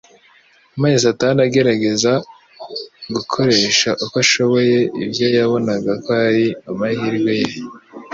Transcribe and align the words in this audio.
maze 0.81 0.95
Satani 1.05 1.39
agerageza 1.47 2.11
gukoresha 3.15 3.89
uko 4.03 4.15
ashoboye 4.23 4.77
ibyo 5.03 5.25
yabonaga 5.37 5.91
ko 6.03 6.09
ari 6.27 6.45
amahirwe 6.69 7.31
ye. 7.41 7.51